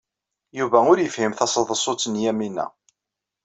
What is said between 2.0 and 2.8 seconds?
n Yamina.